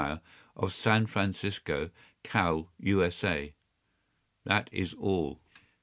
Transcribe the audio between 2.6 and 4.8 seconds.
U.S.A.’ That